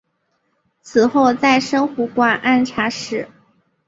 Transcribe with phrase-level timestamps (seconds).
[0.81, 3.29] 此后再升湖广按察使。